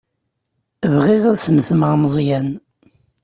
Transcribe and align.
Bɣiɣ 0.95 1.23
ad 1.31 1.37
snetmeɣ 1.39 1.91
Meẓyan. 2.01 2.49